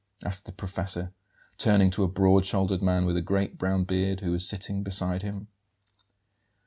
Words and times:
asked 0.25 0.45
the 0.47 0.51
professor, 0.51 1.13
turning 1.59 1.91
to 1.91 2.01
a 2.01 2.07
broad 2.07 2.43
shouldered 2.43 2.81
man 2.81 3.05
with 3.05 3.15
a 3.15 3.21
great 3.21 3.59
brown 3.59 3.83
beard, 3.83 4.21
who 4.21 4.31
was 4.31 4.49
sitting 4.49 4.81
beside 4.81 5.21
him. 5.21 5.47